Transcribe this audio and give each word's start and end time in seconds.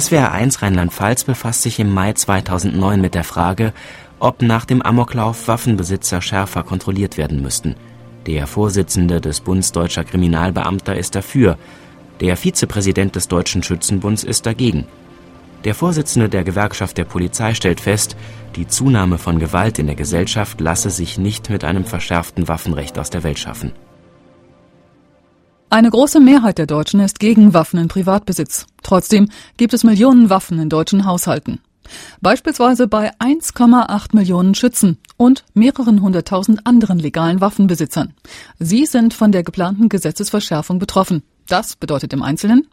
SWR 0.00 0.32
1 0.32 0.62
Rheinland-Pfalz 0.62 1.24
befasst 1.24 1.60
sich 1.60 1.78
im 1.78 1.92
Mai 1.92 2.14
2009 2.14 3.02
mit 3.02 3.14
der 3.14 3.24
Frage, 3.24 3.74
ob 4.18 4.40
nach 4.40 4.64
dem 4.64 4.80
Amoklauf 4.80 5.46
Waffenbesitzer 5.46 6.22
schärfer 6.22 6.62
kontrolliert 6.62 7.18
werden 7.18 7.42
müssten. 7.42 7.74
Der 8.26 8.46
Vorsitzende 8.46 9.20
des 9.20 9.40
Bundes 9.40 9.72
Deutscher 9.72 10.04
Kriminalbeamter 10.04 10.96
ist 10.96 11.16
dafür, 11.16 11.58
der 12.20 12.38
Vizepräsident 12.38 13.14
des 13.14 13.28
Deutschen 13.28 13.62
Schützenbunds 13.62 14.24
ist 14.24 14.46
dagegen. 14.46 14.86
Der 15.64 15.74
Vorsitzende 15.74 16.30
der 16.30 16.44
Gewerkschaft 16.44 16.96
der 16.96 17.04
Polizei 17.04 17.52
stellt 17.52 17.80
fest, 17.80 18.16
die 18.56 18.66
Zunahme 18.66 19.18
von 19.18 19.38
Gewalt 19.38 19.78
in 19.78 19.86
der 19.86 19.96
Gesellschaft 19.96 20.62
lasse 20.62 20.88
sich 20.88 21.18
nicht 21.18 21.50
mit 21.50 21.62
einem 21.62 21.84
verschärften 21.84 22.48
Waffenrecht 22.48 22.98
aus 22.98 23.10
der 23.10 23.22
Welt 23.22 23.38
schaffen. 23.38 23.72
Eine 25.72 25.88
große 25.88 26.18
Mehrheit 26.18 26.58
der 26.58 26.66
Deutschen 26.66 26.98
ist 26.98 27.20
gegen 27.20 27.54
Waffen 27.54 27.78
in 27.78 27.86
Privatbesitz. 27.86 28.66
Trotzdem 28.82 29.28
gibt 29.56 29.72
es 29.72 29.84
Millionen 29.84 30.28
Waffen 30.28 30.58
in 30.58 30.68
deutschen 30.68 31.06
Haushalten. 31.06 31.60
Beispielsweise 32.20 32.88
bei 32.88 33.12
1,8 33.20 34.16
Millionen 34.16 34.56
Schützen 34.56 34.98
und 35.16 35.44
mehreren 35.54 36.02
hunderttausend 36.02 36.66
anderen 36.66 36.98
legalen 36.98 37.40
Waffenbesitzern. 37.40 38.14
Sie 38.58 38.84
sind 38.84 39.14
von 39.14 39.30
der 39.30 39.44
geplanten 39.44 39.88
Gesetzesverschärfung 39.88 40.80
betroffen. 40.80 41.22
Das 41.46 41.76
bedeutet 41.76 42.12
im 42.12 42.24
Einzelnen, 42.24 42.66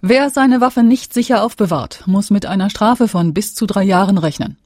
Wer 0.00 0.30
seine 0.30 0.62
Waffe 0.62 0.82
nicht 0.82 1.12
sicher 1.12 1.44
aufbewahrt, 1.44 2.02
muss 2.06 2.30
mit 2.30 2.46
einer 2.46 2.70
Strafe 2.70 3.08
von 3.08 3.34
bis 3.34 3.54
zu 3.54 3.66
drei 3.66 3.84
Jahren 3.84 4.16
rechnen. 4.16 4.56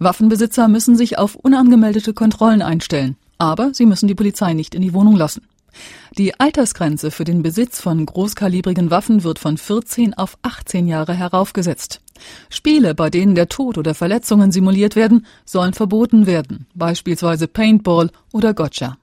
Waffenbesitzer 0.00 0.66
müssen 0.66 0.96
sich 0.96 1.18
auf 1.18 1.36
unangemeldete 1.36 2.14
Kontrollen 2.14 2.62
einstellen, 2.62 3.16
aber 3.38 3.72
sie 3.72 3.86
müssen 3.86 4.08
die 4.08 4.16
Polizei 4.16 4.54
nicht 4.54 4.74
in 4.74 4.82
die 4.82 4.92
Wohnung 4.92 5.16
lassen. 5.16 5.42
Die 6.18 6.38
Altersgrenze 6.38 7.10
für 7.10 7.24
den 7.24 7.42
Besitz 7.42 7.80
von 7.80 8.04
großkalibrigen 8.04 8.90
Waffen 8.90 9.24
wird 9.24 9.38
von 9.38 9.56
14 9.56 10.14
auf 10.14 10.36
18 10.42 10.86
Jahre 10.86 11.14
heraufgesetzt. 11.14 12.00
Spiele, 12.50 12.94
bei 12.94 13.10
denen 13.10 13.34
der 13.34 13.48
Tod 13.48 13.78
oder 13.78 13.94
Verletzungen 13.94 14.52
simuliert 14.52 14.96
werden, 14.96 15.26
sollen 15.44 15.72
verboten 15.72 16.26
werden, 16.26 16.66
beispielsweise 16.74 17.48
Paintball 17.48 18.10
oder 18.32 18.54
Gotcha. 18.54 18.96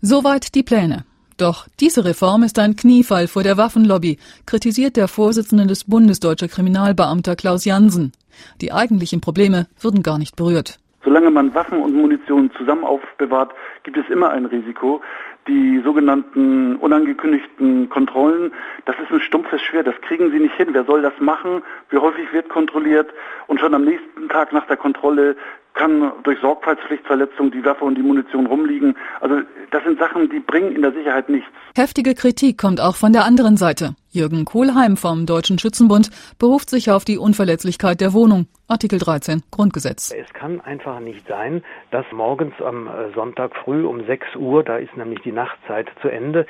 Soweit 0.00 0.54
die 0.54 0.62
Pläne. 0.62 1.04
Doch 1.36 1.66
diese 1.80 2.04
Reform 2.04 2.42
ist 2.42 2.58
ein 2.58 2.76
Kniefall 2.76 3.28
vor 3.28 3.42
der 3.42 3.58
Waffenlobby, 3.58 4.18
kritisiert 4.46 4.96
der 4.96 5.06
Vorsitzende 5.06 5.66
des 5.66 5.84
Bundes 5.84 6.18
deutscher 6.18 6.48
Kriminalbeamter 6.48 7.36
Klaus 7.36 7.64
Jansen. 7.64 8.12
Die 8.60 8.72
eigentlichen 8.72 9.20
Probleme 9.20 9.66
würden 9.80 10.02
gar 10.02 10.18
nicht 10.18 10.36
berührt. 10.36 10.78
Solange 11.04 11.30
man 11.30 11.54
Waffen 11.54 11.80
und 11.82 11.94
Munition 11.94 12.50
zusammen 12.58 12.84
aufbewahrt, 12.84 13.52
gibt 13.84 13.96
es 13.96 14.08
immer 14.10 14.30
ein 14.30 14.46
Risiko. 14.46 15.00
Die 15.48 15.80
sogenannten 15.84 16.76
unangekündigten 16.76 17.88
Kontrollen, 17.88 18.52
das 18.84 18.96
ist 18.98 19.12
ein 19.12 19.20
stumpfes 19.20 19.62
Schwert, 19.62 19.86
das 19.86 19.94
kriegen 20.00 20.30
Sie 20.32 20.40
nicht 20.40 20.56
hin. 20.56 20.68
Wer 20.72 20.84
soll 20.84 21.02
das 21.02 21.12
machen? 21.20 21.62
Wie 21.90 21.98
häufig 21.98 22.32
wird 22.32 22.48
kontrolliert? 22.48 23.08
Und 23.46 23.60
schon 23.60 23.74
am 23.74 23.84
nächsten 23.84 24.28
Tag 24.28 24.52
nach 24.52 24.66
der 24.66 24.76
Kontrolle 24.76 25.36
kann 25.76 26.10
durch 26.24 26.40
Sorgfaltspflichtverletzung 26.40 27.50
die 27.50 27.64
Waffe 27.64 27.84
und 27.84 27.96
die 27.96 28.02
Munition 28.02 28.46
rumliegen. 28.46 28.96
Also 29.20 29.42
das 29.70 29.84
sind 29.84 29.98
Sachen, 29.98 30.28
die 30.30 30.40
bringen 30.40 30.72
in 30.72 30.82
der 30.82 30.92
Sicherheit 30.92 31.28
nichts. 31.28 31.48
Heftige 31.76 32.14
Kritik 32.14 32.58
kommt 32.58 32.80
auch 32.80 32.96
von 32.96 33.12
der 33.12 33.24
anderen 33.24 33.56
Seite. 33.56 33.94
Jürgen 34.16 34.46
Kohlheim 34.46 34.96
vom 34.96 35.26
Deutschen 35.26 35.58
Schützenbund 35.58 36.10
beruft 36.38 36.70
sich 36.70 36.90
auf 36.90 37.04
die 37.04 37.18
Unverletzlichkeit 37.18 38.00
der 38.00 38.14
Wohnung. 38.14 38.46
Artikel 38.68 38.98
13 38.98 39.42
Grundgesetz. 39.52 40.12
Es 40.12 40.32
kann 40.34 40.60
einfach 40.60 40.98
nicht 40.98 41.24
sein, 41.28 41.62
dass 41.92 42.04
morgens 42.10 42.60
am 42.60 42.88
äh, 42.88 43.12
Sonntag 43.14 43.54
früh 43.54 43.86
um 43.86 44.04
6 44.04 44.34
Uhr, 44.34 44.64
da 44.64 44.78
ist 44.78 44.96
nämlich 44.96 45.20
die 45.20 45.30
Nachtzeit 45.30 45.86
zu 46.02 46.08
Ende, 46.08 46.46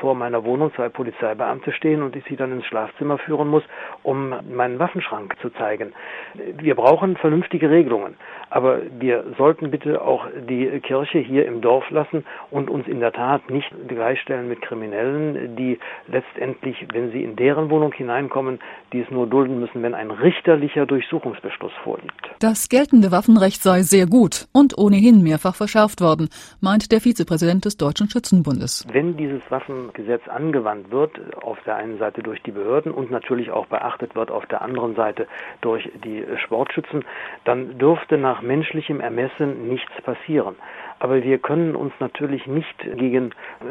vor 0.00 0.16
meiner 0.16 0.42
Wohnung 0.42 0.74
zwei 0.74 0.88
Polizeibeamte 0.88 1.70
stehen 1.70 2.02
und 2.02 2.16
ich 2.16 2.24
sie 2.28 2.34
dann 2.34 2.50
ins 2.50 2.66
Schlafzimmer 2.66 3.18
führen 3.18 3.46
muss, 3.46 3.62
um 4.02 4.34
meinen 4.52 4.80
Waffenschrank 4.80 5.36
zu 5.42 5.50
zeigen. 5.50 5.92
Wir 6.34 6.74
brauchen 6.74 7.16
vernünftige 7.16 7.70
Regelungen, 7.70 8.16
aber 8.48 8.80
wir 8.98 9.24
sollten 9.38 9.70
bitte 9.70 10.02
auch 10.02 10.26
die 10.48 10.80
Kirche 10.80 11.18
hier 11.18 11.46
im 11.46 11.60
Dorf 11.60 11.88
lassen 11.90 12.24
und 12.50 12.68
uns 12.68 12.88
in 12.88 12.98
der 12.98 13.12
Tat 13.12 13.48
nicht 13.48 13.70
gleichstellen 13.86 14.48
mit 14.48 14.60
Kriminellen, 14.60 15.54
die 15.54 15.78
letztendlich, 16.08 16.84
wenn 16.92 17.09
sie 17.10 17.22
in 17.22 17.36
deren 17.36 17.70
Wohnung 17.70 17.92
hineinkommen, 17.92 18.58
die 18.92 19.00
es 19.00 19.10
nur 19.10 19.26
dulden 19.26 19.60
müssen, 19.60 19.82
wenn 19.82 19.94
ein 19.94 20.10
richterlicher 20.10 20.86
Durchsuchungsbeschluss 20.86 21.72
vorliegt. 21.84 22.30
Das 22.40 22.68
geltende 22.68 23.12
Waffenrecht 23.12 23.62
sei 23.62 23.82
sehr 23.82 24.06
gut 24.06 24.46
und 24.52 24.76
ohnehin 24.78 25.22
mehrfach 25.22 25.54
verschärft 25.54 26.00
worden, 26.00 26.28
meint 26.60 26.92
der 26.92 27.00
Vizepräsident 27.00 27.64
des 27.64 27.76
Deutschen 27.76 28.08
Schützenbundes. 28.08 28.86
Wenn 28.92 29.16
dieses 29.16 29.42
Waffengesetz 29.50 30.26
angewandt 30.28 30.90
wird, 30.90 31.12
auf 31.42 31.58
der 31.66 31.76
einen 31.76 31.98
Seite 31.98 32.22
durch 32.22 32.42
die 32.42 32.52
Behörden 32.52 32.92
und 32.92 33.10
natürlich 33.10 33.50
auch 33.50 33.66
beachtet 33.66 34.14
wird 34.14 34.30
auf 34.30 34.46
der 34.46 34.62
anderen 34.62 34.94
Seite 34.94 35.26
durch 35.60 35.88
die 36.04 36.24
Sportschützen, 36.44 37.04
dann 37.44 37.78
dürfte 37.78 38.18
nach 38.18 38.42
menschlichem 38.42 39.00
Ermessen 39.00 39.68
nichts 39.68 39.92
passieren. 40.02 40.56
Aber 41.00 41.22
wir 41.22 41.38
können 41.38 41.74
uns 41.74 41.92
natürlich 41.98 42.46
nicht 42.46 42.78
gegen 42.96 43.30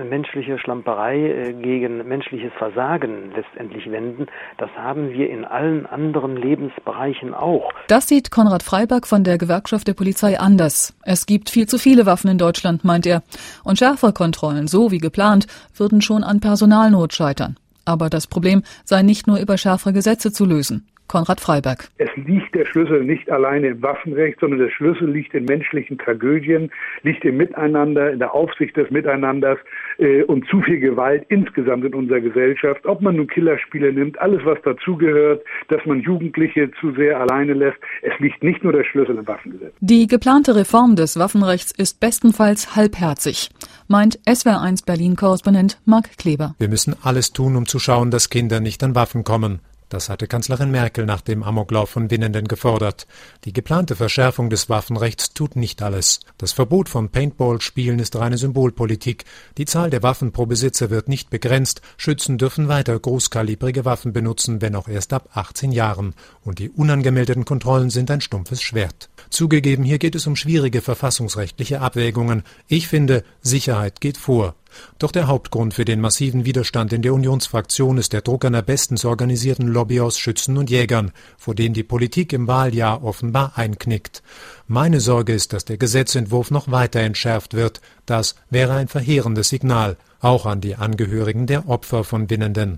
menschliche 0.10 0.58
Schlamperei, 0.58 1.18
äh, 1.18 1.54
gegen 1.54 2.08
menschliches 2.08 2.52
Versagen 2.58 3.32
letztendlich 3.36 3.90
wenden. 3.90 4.26
Das 4.58 4.70
haben 4.76 5.12
wir 5.12 5.30
in 5.30 5.46
allen 5.46 5.86
anderen 5.86 6.36
Lebensbereichen 6.36 7.36
auch. 7.36 7.72
Das 7.88 8.08
sieht 8.08 8.32
Konrad 8.32 8.64
Freiberg 8.64 9.06
von 9.06 9.24
der 9.24 9.38
Gewerkschaft 9.38 9.88
der 9.88 9.94
Polizei 9.94 10.40
anders. 10.40 10.98
Es 11.04 11.28
gibt 11.28 11.52
viel 11.52 11.68
zu 11.68 11.78
viele 11.78 12.08
Waffen 12.08 12.32
in 12.32 12.40
Deutschland, 12.40 12.84
meint 12.84 13.06
er. 13.06 13.22
Und 13.64 13.78
schärfere 13.78 14.12
Kontrollen, 14.12 14.68
so 14.68 14.92
wie 14.92 14.98
geplant, 14.98 15.46
würden 15.76 16.02
schon 16.02 16.24
an 16.24 16.40
Personalnot 16.40 17.14
scheitern. 17.14 17.58
Aber 17.86 18.10
das 18.10 18.26
Problem 18.26 18.64
sei 18.86 19.04
nicht 19.04 19.28
nur 19.28 19.40
über 19.40 19.58
schärfere 19.58 19.94
Gesetze 19.94 20.32
zu 20.32 20.46
lösen. 20.46 20.88
Konrad 21.10 21.42
Freiberg. 21.42 21.90
Es 21.98 22.10
liegt 22.16 22.56
der 22.56 22.66
Schlüssel 22.66 23.04
nicht 23.04 23.30
alleine 23.30 23.68
im 23.68 23.82
Waffenrecht, 23.82 24.40
sondern 24.40 24.60
der 24.60 24.70
Schlüssel 24.70 25.10
liegt 25.12 25.34
in 25.34 25.46
menschlichen 25.46 25.98
Tragödien, 25.98 26.72
liegt 27.04 27.26
im 27.26 27.36
Miteinander, 27.38 28.12
in 28.12 28.20
der 28.20 28.34
Aufsicht 28.34 28.78
des 28.78 28.90
Miteinanders 28.92 29.58
äh, 29.98 30.24
und 30.24 30.48
zu 30.48 30.62
viel 30.62 30.80
Gewalt 30.80 31.26
insgesamt 31.30 31.84
in 31.84 31.94
unserer 31.94 32.22
Gesellschaft. 32.22 32.86
Ob 32.86 33.02
man 33.02 33.18
nun 33.18 33.28
Killerspiele 33.28 33.92
nimmt, 33.92 34.20
alles 34.22 34.46
was 34.46 34.60
dazugehört, 34.64 35.44
dass 35.68 35.86
man 35.86 36.00
Jugendliche 36.02 36.72
zu 36.80 36.92
sehr 36.94 37.20
alleine 37.20 37.54
lässt. 37.54 37.80
Es 38.02 38.18
liegt 38.20 38.44
nicht 38.44 38.64
nur 38.64 38.74
der 38.74 38.84
Schlüssel 38.84 39.18
im 39.18 39.28
Waffengesetz. 39.28 39.74
Die 39.80 40.08
geplante 40.08 40.56
Reform 40.56 40.96
des 40.96 41.18
Waffenrechts 41.18 41.72
ist 41.72 42.00
bestenfalls 42.00 42.76
halbherzig, 42.76 43.50
meint 43.88 44.20
SWR1 44.28 44.86
Berlin-Korrespondent 44.86 45.80
Mark 45.86 46.18
Kleber. 46.18 46.54
Wir 46.60 46.70
müssen 46.70 46.96
alles 47.04 47.34
tun, 47.34 47.56
um 47.56 47.66
zu 47.66 47.80
schauen, 47.80 48.12
dass 48.12 48.30
Kinder 48.30 48.60
nicht 48.60 48.84
an 48.84 48.94
Waffen 48.94 49.24
kommen. 49.24 49.60
Das 49.90 50.08
hatte 50.08 50.28
Kanzlerin 50.28 50.70
Merkel 50.70 51.08
nach 51.08 51.22
dem 51.22 51.42
Amoklauf 51.42 51.90
von 51.90 52.12
Winnenden 52.12 52.48
gefordert. 52.48 53.08
Die 53.46 53.54
geplante 53.54 53.96
Verschärfung 53.96 54.52
des 54.52 54.70
Waffenrechts 54.70 55.34
tut 55.34 55.56
nicht 55.56 55.82
alles. 55.82 56.20
Das 56.38 56.52
Verbot 56.52 56.90
von 56.90 57.10
Paintball-Spielen 57.10 57.98
ist 57.98 58.16
reine 58.16 58.38
Symbolpolitik. 58.38 59.26
Die 59.58 59.66
Zahl 59.66 59.90
der 59.90 60.04
Waffen 60.04 60.32
pro 60.32 60.46
Besitzer 60.46 60.92
wird 60.92 61.10
nicht 61.10 61.32
begrenzt. 61.32 61.82
Schützen 61.98 62.38
dürfen 62.38 62.68
weiter 62.68 63.00
großkalibrige 63.00 63.84
Waffen 63.84 64.14
benutzen, 64.14 64.62
wenn 64.62 64.76
auch 64.76 64.88
erst 64.88 65.12
ab 65.12 65.30
18 65.34 65.72
Jahren. 65.72 66.14
Und 66.44 66.60
die 66.60 66.70
unangemeldeten 66.70 67.46
Kontrollen 67.46 67.90
sind 67.90 68.12
ein 68.12 68.22
stumpfes 68.22 68.62
Schwert. 68.62 69.10
Zugegeben, 69.32 69.84
hier 69.84 69.98
geht 69.98 70.14
es 70.14 70.28
um 70.28 70.36
schwierige 70.36 70.82
verfassungsrechtliche 70.82 71.82
Abwägungen. 71.82 72.44
Ich 72.68 72.88
finde, 72.88 73.24
Sicherheit 73.42 74.02
geht 74.02 74.18
vor. 74.18 74.54
Doch 75.00 75.12
der 75.12 75.28
Hauptgrund 75.28 75.74
für 75.74 75.86
den 75.86 76.02
massiven 76.02 76.46
Widerstand 76.46 76.94
in 76.94 77.02
der 77.02 77.14
Unionsfraktion 77.14 77.98
ist 77.98 78.14
der 78.14 78.22
Druck 78.22 78.46
einer 78.46 78.62
bestens 78.62 79.06
organisierten 79.06 79.68
Lobby 79.68 80.00
aus 80.00 80.20
Schützen 80.20 80.58
und 80.58 80.70
Jägern, 80.70 81.12
vor 81.38 81.56
dem 81.56 81.74
die 81.74 81.84
Politik 81.84 82.32
im 82.34 82.48
Wahljahr 82.48 83.04
offenbar 83.04 83.54
einknickt. 83.56 84.22
Meine 84.68 85.00
Sorge 85.00 85.34
ist, 85.34 85.52
dass 85.52 85.66
der 85.66 85.78
Gesetzentwurf 85.78 86.52
noch 86.52 86.70
weiter 86.70 87.00
entschärft 87.00 87.56
wird. 87.56 87.82
Das 88.06 88.36
wäre 88.52 88.74
ein 88.74 88.88
verheerendes 88.88 89.50
Signal, 89.50 89.98
auch 90.22 90.46
an 90.46 90.62
die 90.62 90.76
Angehörigen 90.76 91.48
der 91.48 91.68
Opfer 91.68 92.04
von 92.04 92.30
Winnenden. 92.30 92.78